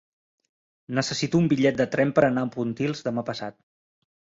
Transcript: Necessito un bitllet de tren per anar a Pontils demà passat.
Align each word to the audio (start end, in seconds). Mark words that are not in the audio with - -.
Necessito 1.01 1.43
un 1.43 1.51
bitllet 1.53 1.79
de 1.85 1.89
tren 1.97 2.17
per 2.19 2.27
anar 2.31 2.49
a 2.49 2.53
Pontils 2.59 3.09
demà 3.11 3.31
passat. 3.33 3.61